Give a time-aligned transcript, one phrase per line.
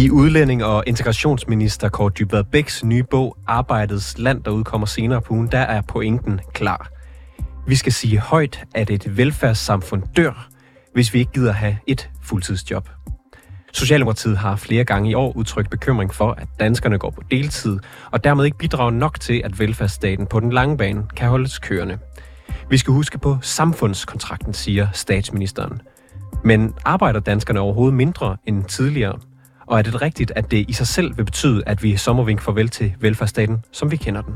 [0.00, 5.34] I udlænding- og integrationsminister Kåre Dybvad Bæks nye bog Arbejdets Land, der udkommer senere på
[5.34, 6.90] ugen, der er pointen klar.
[7.66, 10.48] Vi skal sige højt, at et velfærdssamfund dør,
[10.94, 12.88] hvis vi ikke gider have et fuldtidsjob.
[13.72, 17.78] Socialdemokratiet har flere gange i år udtrykt bekymring for, at danskerne går på deltid,
[18.10, 21.98] og dermed ikke bidrager nok til, at velfærdsstaten på den lange bane kan holdes kørende.
[22.70, 25.80] Vi skal huske på samfundskontrakten, siger statsministeren.
[26.44, 29.18] Men arbejder danskerne overhovedet mindre end tidligere?
[29.70, 32.68] Og er det rigtigt, at det i sig selv vil betyde, at vi sommervink farvel
[32.68, 34.34] til velfærdsstaten, som vi kender den?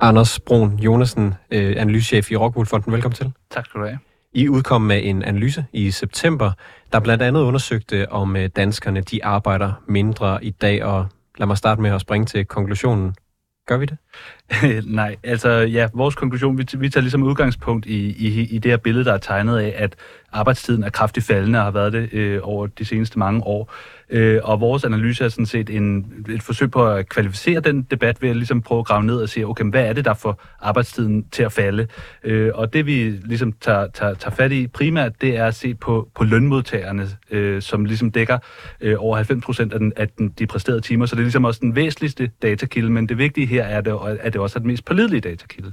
[0.00, 3.32] Anders Brun Jonasen, øh, analysechef i Rockwool Velkommen til.
[3.50, 3.98] Tak skal du have.
[4.32, 6.52] I udkom med en analyse i september,
[6.92, 11.06] der blandt andet undersøgte, om øh, danskerne de arbejder mindre i dag, og
[11.38, 13.14] lad mig starte med at springe til konklusionen.
[13.68, 13.98] Gør vi det?
[15.00, 18.76] Nej, altså ja, vores konklusion, vi, vi tager ligesom udgangspunkt i, i, i det her
[18.76, 19.96] billede, der er tegnet af, at
[20.32, 23.72] arbejdstiden er kraftigt faldende og har været det øh, over de seneste mange år.
[24.10, 28.22] Øh, og vores analyse er sådan set en, et forsøg på at kvalificere den debat
[28.22, 30.42] ved at ligesom prøve at grave ned og sige, okay, hvad er det, der får
[30.60, 31.86] arbejdstiden til at falde?
[32.24, 32.92] Øh, og det vi
[33.24, 37.62] ligesom tager, tager, tager fat i primært, det er at se på, på lønmodtagerne, øh,
[37.62, 38.38] som ligesom dækker
[38.80, 41.06] øh, over 90 procent af, den, af den, de præsterede timer.
[41.06, 44.32] Så det er ligesom også den væsentligste datakilde, men det vigtige her er, det, at
[44.32, 45.72] det også er den mest pålidelige datakilde.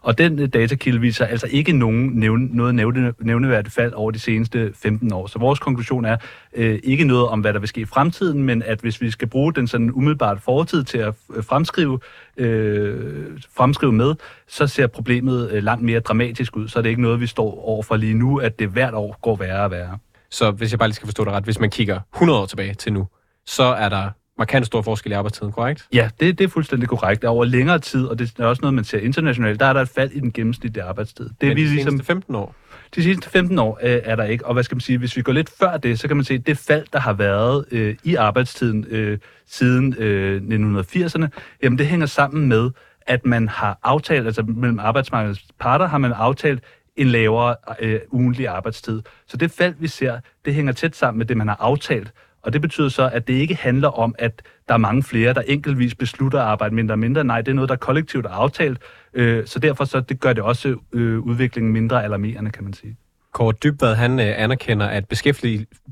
[0.00, 4.18] Og den øh, datakilde viser altså ikke nogen nævne, noget nævne, nævneværdigt fald over de
[4.18, 5.26] seneste 15 år.
[5.26, 6.16] Så vores konklusion er
[6.58, 9.28] øh, ikke noget om, hvad der vil ske i fremtiden, men at hvis vi skal
[9.28, 12.00] bruge den sådan umiddelbart fortid til at øh, fremskrive,
[12.36, 14.14] øh, fremskrive med,
[14.48, 16.68] så ser problemet øh, langt mere dramatisk ud.
[16.68, 19.36] Så er det ikke noget, vi står overfor lige nu, at det hvert år går
[19.36, 19.98] værre og værre.
[20.30, 22.74] Så hvis jeg bare lige skal forstå det ret, hvis man kigger 100 år tilbage
[22.74, 23.06] til nu,
[23.46, 25.86] så er der markant stor forskel i arbejdstiden, korrekt?
[25.92, 27.24] Ja, det, det er fuldstændig korrekt.
[27.24, 29.88] Over længere tid, og det er også noget, man ser internationalt, der er der et
[29.88, 31.24] fald i den gennemsnitlige arbejdstid.
[31.24, 32.54] Det Men er vi de ligesom, 15 år?
[32.94, 35.22] De sidste 15 år øh, er der ikke, og hvad skal man sige, hvis vi
[35.22, 37.96] går lidt før det, så kan man se, at det fald, der har været øh,
[38.04, 40.42] i arbejdstiden øh, siden øh,
[40.80, 41.26] 1980'erne,
[41.62, 42.70] jamen det hænger sammen med,
[43.06, 46.62] at man har aftalt, altså mellem arbejdsmarkedets parter har man aftalt
[46.96, 49.02] en lavere øh, ugentlig arbejdstid.
[49.26, 52.12] Så det fald, vi ser, det hænger tæt sammen med det, man har aftalt.
[52.42, 55.40] Og det betyder så, at det ikke handler om, at der er mange flere, der
[55.40, 57.24] enkeltvis beslutter at arbejde mindre og mindre.
[57.24, 58.78] Nej, det er noget, der er kollektivt er aftalt.
[59.14, 62.96] Øh, så derfor så det gør det også øh, udviklingen mindre alarmerende, kan man sige.
[63.32, 65.08] Kåre Dybvad, han øh, anerkender, at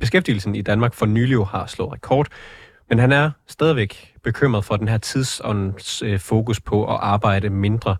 [0.01, 2.27] beskæftigelsen i Danmark for nylig har slået rekord.
[2.89, 7.97] Men han er stadigvæk bekymret for den her tidsåndens øh, fokus på at arbejde mindre.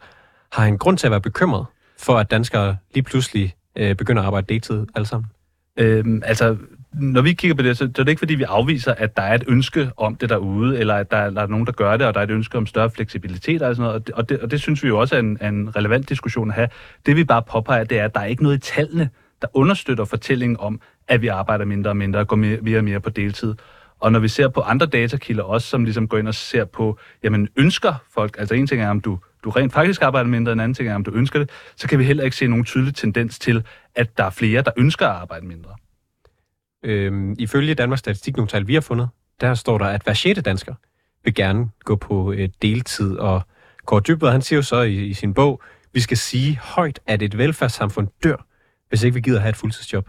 [0.53, 1.67] Har han grund til at være bekymret
[1.99, 5.31] for, at danskere lige pludselig øh, begynder at arbejde deltid alle sammen?
[5.77, 6.57] Øhm, altså,
[7.01, 9.23] når vi kigger på det, så, det er det ikke fordi, vi afviser, at der
[9.23, 12.07] er et ønske om det derude, eller at der, der er nogen, der gør det,
[12.07, 14.41] og der er et ønske om større fleksibilitet og sådan noget, og det, og det,
[14.41, 16.69] og det synes vi jo også er en, en relevant diskussion at have.
[17.07, 19.11] Det vi bare påpeger, det er, at der er ikke noget i tallene,
[19.43, 22.85] der understøtter fortællingen om, at vi arbejder mindre og mindre og går mere, mere og
[22.85, 23.55] mere på deltid.
[24.01, 26.99] Og når vi ser på andre datakilder også, som ligesom går ind og ser på,
[27.23, 30.61] jamen ønsker folk, altså en ting er, om du, du rent faktisk arbejder mindre, en
[30.61, 32.95] anden ting er, om du ønsker det, så kan vi heller ikke se nogen tydelig
[32.95, 33.65] tendens til,
[33.95, 35.71] at der er flere, der ønsker at arbejde mindre.
[36.83, 39.09] Øhm, ifølge Danmarks Statistik, nogle tal vi har fundet,
[39.41, 40.75] der står der, at hver sjette dansker
[41.25, 43.17] vil gerne gå på øh, deltid.
[43.17, 43.43] Og
[43.87, 47.23] Kåre Dybvad, han siger jo så i, i sin bog, vi skal sige højt, at
[47.23, 48.47] et velfærdssamfund dør,
[48.89, 50.09] hvis ikke vi gider have et fuldtidsjob.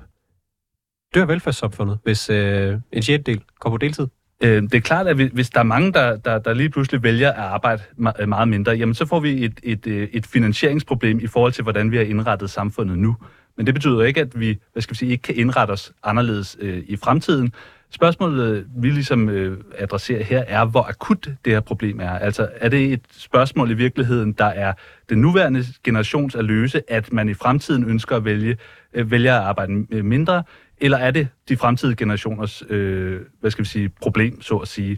[1.16, 4.08] Dør velfærdssamfundet, hvis øh, en sjettedel går på deltid?
[4.44, 7.32] Øh, det er klart, at hvis der er mange, der, der, der lige pludselig vælger
[7.32, 7.82] at arbejde
[8.20, 11.64] øh, meget mindre, jamen så får vi et, et, øh, et finansieringsproblem i forhold til,
[11.64, 13.16] hvordan vi har indrettet samfundet nu.
[13.58, 16.58] Men det betyder ikke, at vi, hvad skal vi sige, ikke kan indrette os anderledes
[16.60, 17.54] øh, i fremtiden.
[17.90, 22.12] Spørgsmålet, øh, vi ligesom øh, adresserer her, er, hvor akut det her problem er.
[22.12, 24.74] Altså, er det et spørgsmål i virkeligheden, der er
[25.10, 28.58] den nuværende generations at løse, at man i fremtiden ønsker at vælge,
[28.94, 30.44] øh, vælge at arbejde øh, mindre,
[30.78, 34.98] eller er det de fremtidige generationers, øh, hvad skal vi sige, problem, så at sige?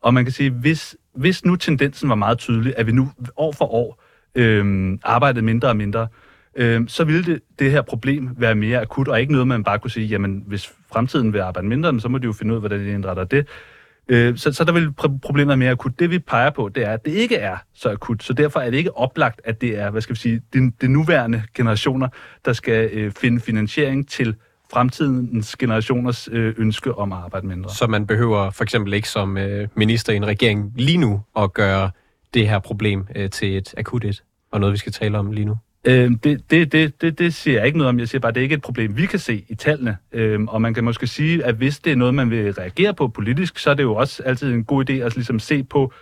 [0.00, 3.52] Og man kan sige, hvis, hvis nu tendensen var meget tydelig, at vi nu år
[3.52, 4.02] for år
[4.34, 6.08] øh, arbejdede mindre og mindre, øh,
[6.56, 9.78] øh, så ville det, det her problem være mere akut, og ikke noget, man bare
[9.78, 12.60] kunne sige, jamen hvis fremtiden vil arbejde mindre, så må de jo finde ud af,
[12.60, 13.48] hvordan de indretter det.
[14.08, 14.92] Øh, så, så der vil
[15.22, 15.98] problemet være mere akut.
[15.98, 18.70] Det vi peger på, det er, at det ikke er så akut, så derfor er
[18.70, 22.08] det ikke oplagt, at det er, hvad skal vi sige, de, de nuværende generationer,
[22.44, 24.34] der skal øh, finde finansiering til
[24.72, 27.70] fremtidens generationers øh, ønske om at arbejde mindre.
[27.70, 31.52] Så man behøver for eksempel ikke som øh, minister i en regering lige nu at
[31.52, 31.90] gøre
[32.34, 35.44] det her problem øh, til et akut et, og noget vi skal tale om lige
[35.44, 35.56] nu?
[35.84, 37.98] Øh, det, det, det, det, det siger jeg ikke noget om.
[37.98, 39.96] Jeg siger bare, at det er ikke et problem, vi kan se i tallene.
[40.12, 43.08] Øh, og man kan måske sige, at hvis det er noget, man vil reagere på
[43.08, 45.92] politisk, så er det jo også altid en god idé at ligesom se på,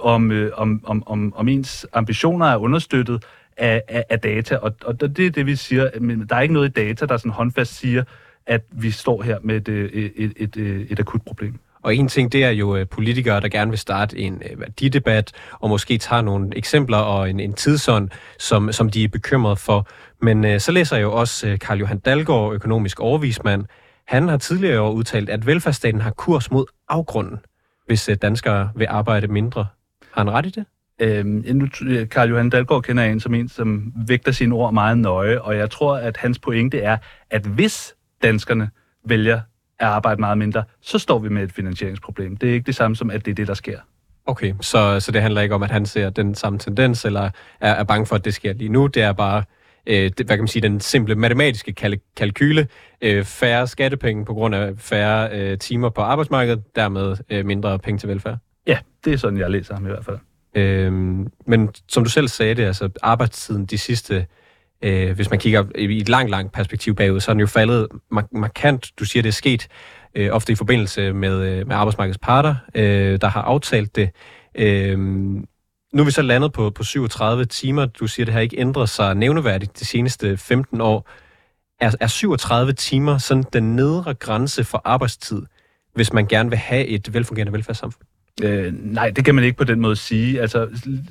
[0.00, 3.24] om, øh, om, om, om, om ens ambitioner er understøttet
[3.56, 4.56] af, af, af data.
[4.56, 5.90] Og, og det er det, vi siger.
[6.00, 8.04] Men der er ikke noget i data, der sådan håndfast siger,
[8.46, 11.54] at vi står her med et, øh, et, et, et, øh, et akut problem.
[11.88, 15.32] Og en ting, det er jo øh, politikere, der gerne vil starte en øh, værdidebat,
[15.52, 18.08] og måske tager nogle eksempler og en, en tidsånd,
[18.38, 19.88] som, som de er bekymret for.
[20.22, 23.64] Men øh, så læser jeg jo også øh, Karl Johan Dalgaard, økonomisk overvismand.
[24.06, 27.38] Han har tidligere udtalt, at velfærdsstaten har kurs mod afgrunden,
[27.86, 29.66] hvis danskere vil arbejde mindre.
[30.12, 30.64] Har han ret i det?
[31.00, 31.66] Øhm, nu,
[32.10, 35.56] Karl Johan Dalgaard kender jeg en som en, som vægter sine ord meget nøje, og
[35.56, 36.96] jeg tror, at hans pointe er,
[37.30, 38.70] at hvis danskerne
[39.04, 39.40] vælger
[39.80, 42.36] at arbejde meget mindre, så står vi med et finansieringsproblem.
[42.36, 43.78] Det er ikke det samme som, at det er det, der sker.
[44.26, 47.30] Okay, så, så det handler ikke om, at han ser den samme tendens, eller
[47.60, 48.86] er, er bange for, at det sker lige nu.
[48.86, 49.44] Det er bare,
[49.86, 52.68] øh, det, hvad kan man sige, den simple matematiske kal- kalkyle.
[53.00, 57.98] Øh, færre skattepenge på grund af færre øh, timer på arbejdsmarkedet, dermed øh, mindre penge
[57.98, 58.38] til velfærd.
[58.66, 60.18] Ja, det er sådan, jeg læser ham i hvert fald.
[60.54, 60.92] Øh,
[61.46, 64.26] men som du selv sagde det, altså arbejdstiden de sidste
[64.82, 67.88] øh, hvis man kigger i et langt, langt perspektiv bagud, så er den jo faldet
[68.10, 68.92] mark- markant.
[68.98, 69.68] Du siger, det er sket
[70.14, 74.10] øh, ofte i forbindelse med, øh, med arbejdsmarkedets parter, øh, der har aftalt det.
[74.54, 74.98] Øh,
[75.92, 77.86] nu er vi så landet på, på 37 timer.
[77.86, 81.08] Du siger, det har ikke ændret sig nævneværdigt de seneste 15 år.
[81.80, 85.42] Er, er 37 timer sådan den nedre grænse for arbejdstid,
[85.94, 88.17] hvis man gerne vil have et velfungerende velfærdssamfund?
[88.44, 90.40] Øh, nej, det kan man ikke på den måde sige.
[90.40, 90.68] Altså,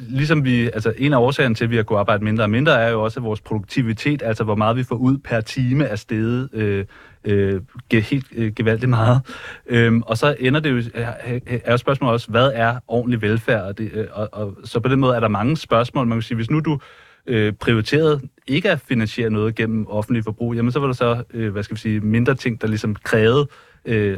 [0.09, 2.81] ligesom vi, altså, en af årsagerne til, at vi har kunnet arbejde mindre og mindre,
[2.81, 5.95] er jo også, at vores produktivitet, altså hvor meget vi får ud per time, er
[5.95, 6.85] steget øh,
[7.25, 7.62] øh,
[7.94, 9.21] helt øh, gevaldigt meget.
[9.68, 13.21] Øhm, og så ender det jo, øh, øh, er jo spørgsmålet også, hvad er ordentlig
[13.21, 13.63] velfærd?
[13.63, 16.07] Og, det, øh, og, og, så på den måde er der mange spørgsmål.
[16.07, 16.79] Man kan sige, hvis nu du
[17.27, 21.51] øh, prioriteret ikke at finansiere noget gennem offentlig forbrug, jamen så var der så, øh,
[21.51, 23.47] hvad skal vi sige, mindre ting, der ligesom krævede
[23.88, 24.18] øh,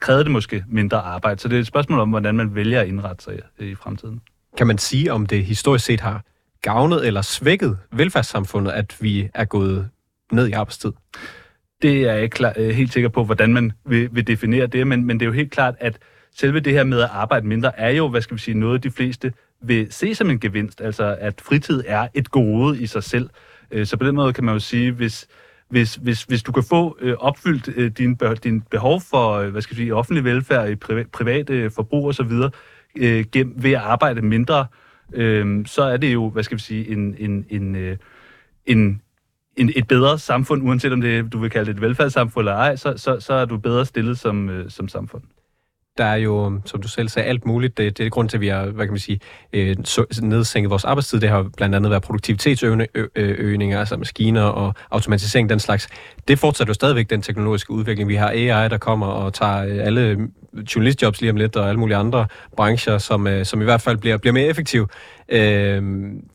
[0.00, 1.40] krævede det måske mindre arbejde.
[1.40, 4.20] Så det er et spørgsmål om, hvordan man vælger at indrette sig i fremtiden.
[4.56, 6.22] Kan man sige, om det historisk set har
[6.62, 9.88] gavnet eller svækket velfærdssamfundet, at vi er gået
[10.32, 10.92] ned i arbejdstid?
[11.82, 14.86] Det er jeg ikke klar, øh, helt sikker på, hvordan man vil, vil definere det,
[14.86, 15.98] men, men det er jo helt klart, at
[16.36, 18.90] selve det her med at arbejde mindre, er jo, hvad skal vi sige, noget de
[18.90, 19.32] fleste
[19.62, 23.30] vil se som en gevinst, altså at fritid er et gode i sig selv.
[23.70, 25.26] Øh, så på den måde kan man jo sige, hvis,
[25.68, 29.62] hvis, hvis, hvis du kan få øh, opfyldt øh, din, din behov for øh, hvad
[29.62, 32.32] skal jeg sige, offentlig velfærd, i privat, privat øh, forbrug osv.,
[32.96, 34.66] øh, gennem, ved at arbejde mindre,
[35.12, 37.96] øh, så er det jo, hvad skal vi sige, en, en, en, øh,
[38.66, 39.02] en,
[39.56, 42.76] en, et bedre samfund, uanset om det, du vil kalde det et velfærdssamfund eller ej,
[42.76, 45.22] så, så, så er du bedre stillet som, øh, som samfund
[45.98, 47.78] der er jo, som du selv sagde, alt muligt.
[47.78, 49.20] Det, det er grund til, at vi har, hvad kan man sige,
[49.52, 49.76] øh,
[50.22, 51.20] nedsænket vores arbejdstid.
[51.20, 55.88] Det har blandt andet været produktivitetsøgninger, altså maskiner og automatisering, den slags.
[56.28, 58.08] Det fortsætter jo stadigvæk den teknologiske udvikling.
[58.08, 60.28] Vi har AI, der kommer og tager øh, alle
[60.74, 62.26] journalistjobs lige om lidt, og alle mulige andre
[62.56, 64.88] brancher, som, øh, som i hvert fald bliver, bliver mere effektive.
[65.28, 65.82] Øh,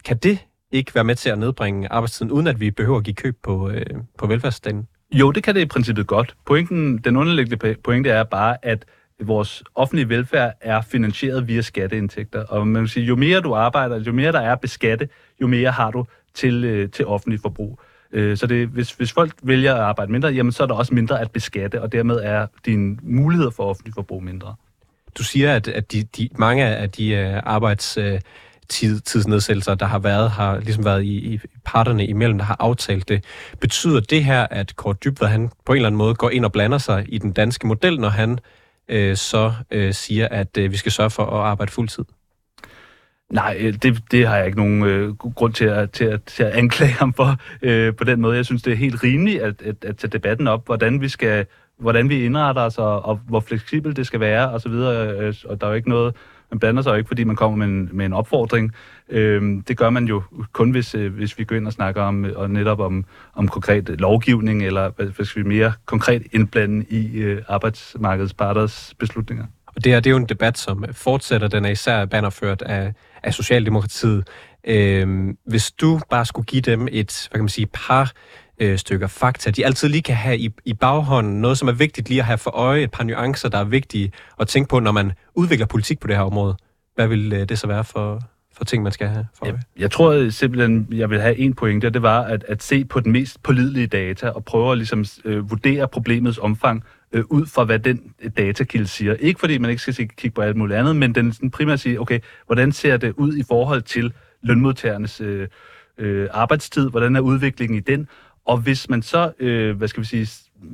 [0.05, 0.39] kan det
[0.71, 3.69] ikke være med til at nedbringe arbejdstiden, uden at vi behøver at give køb på,
[3.69, 3.85] øh,
[4.17, 4.87] på velfærdsstaten?
[5.11, 6.35] Jo, det kan det i princippet godt.
[6.45, 8.85] Pointen, den underliggende pointe er bare, at
[9.21, 12.43] vores offentlige velfærd er finansieret via skatteindtægter.
[12.43, 15.09] Og man vil sige, jo mere du arbejder, jo mere der er beskatte,
[15.41, 17.79] jo mere har du til, øh, til offentligt forbrug.
[18.11, 20.93] Øh, så det, hvis, hvis folk vælger at arbejde mindre, jamen så er der også
[20.93, 24.55] mindre at beskatte, og dermed er dine muligheder for offentligt forbrug mindre.
[25.17, 27.97] Du siger, at, at de, de, mange af de øh, uh, arbejds...
[28.69, 33.09] Tid, tidsnedsættelser, der har været, har ligesom været i, i parterne imellem, der har aftalt
[33.09, 33.23] det.
[33.61, 36.51] Betyder det her, at Kort Dybvad, han på en eller anden måde går ind og
[36.51, 38.39] blander sig i den danske model, når han
[38.89, 42.03] øh, så øh, siger, at øh, vi skal sørge for at arbejde fuldtid?
[43.29, 46.43] Nej, øh, det, det har jeg ikke nogen øh, grund til at, til, at, til
[46.43, 48.35] at anklage ham for øh, på den måde.
[48.35, 51.45] Jeg synes, det er helt rimeligt at, at, at tage debatten op, hvordan vi skal
[51.79, 55.17] hvordan vi indretter os, og, og hvor fleksibelt det skal være, og så videre.
[55.19, 56.15] Øh, og der er jo ikke noget,
[56.51, 58.73] man blander sig jo ikke, fordi man kommer med en, med en opfordring.
[59.09, 62.25] Øhm, det gør man jo kun, hvis, øh, hvis vi går ind og snakker om,
[62.25, 67.17] øh, og netop om, om konkret lovgivning, eller hvad skal vi mere konkret indblande i
[67.17, 69.45] øh, arbejdsmarkedets parters beslutninger.
[69.75, 71.47] Og det her, det er jo en debat, som fortsætter.
[71.47, 74.27] Den er især bannerført af, af Socialdemokratiet.
[74.63, 78.11] Øhm, hvis du bare skulle give dem et, hvad kan man sige, par
[78.59, 82.09] øh, stykker fakta, de altid lige kan have i, i baghånden, noget som er vigtigt
[82.09, 84.91] lige at have for øje, et par nuancer, der er vigtige at tænke på, når
[84.91, 86.55] man udvikler politik på det her område.
[86.95, 88.21] Hvad vil øh, det så være for,
[88.57, 89.53] for ting, man skal have for øje?
[89.53, 92.85] Jeg, jeg tror simpelthen, jeg vil have en pointe, og det var at, at se
[92.85, 97.45] på den mest pålidelige data og prøve at ligesom, øh, vurdere problemets omfang øh, ud
[97.45, 98.01] fra, hvad den
[98.37, 99.13] datakilde siger.
[99.13, 102.01] Ikke fordi man ikke skal kigge på alt muligt andet, men den sådan primært sige,
[102.01, 105.47] okay, hvordan ser det ud i forhold til lønmodtagernes øh,
[105.97, 106.89] øh, arbejdstid?
[106.89, 108.07] Hvordan er udviklingen i den?
[108.49, 110.27] Og hvis man så, øh, hvad skal vi sige,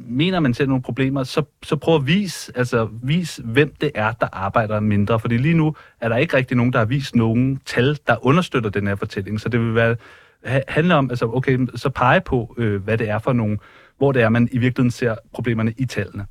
[0.07, 4.11] mener man ser nogle problemer, så, så prøv at vise, altså, vis, hvem det er,
[4.11, 5.19] der arbejder mindre.
[5.19, 8.69] Fordi lige nu er der ikke rigtig nogen, der har vist nogen tal, der understøtter
[8.69, 9.41] den her fortælling.
[9.41, 9.95] Så det vil være,
[10.67, 13.57] handle om, altså, okay, så pege på, øh, hvad det er for nogle,
[13.97, 16.25] hvor det er, man i virkeligheden ser problemerne i tallene.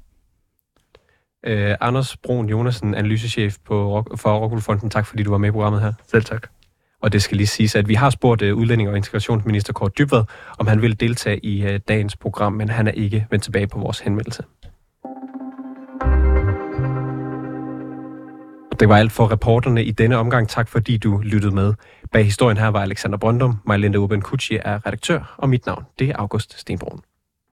[1.47, 4.91] Øh, Anders Brun Jonasen, analysechef på, for Rockwool Fonden.
[4.91, 5.93] Tak fordi du var med i programmet her.
[6.07, 6.54] Selv tak.
[7.05, 9.99] Og det skal lige siges, at vi har spurgt øh, uh, udlænding- og integrationsminister Kort
[9.99, 10.25] Dybvad,
[10.59, 13.79] om han vil deltage i uh, dagens program, men han er ikke vendt tilbage på
[13.79, 14.43] vores henvendelse.
[18.81, 20.49] Det var alt for reporterne i denne omgang.
[20.49, 21.75] Tak fordi du lyttede med.
[22.13, 26.09] Bag historien her var Alexander Brøndum, Majlinde Uben Kutschi er redaktør, og mit navn det
[26.09, 27.01] er August Stenbrun.